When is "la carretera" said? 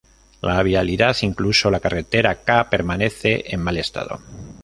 1.69-2.41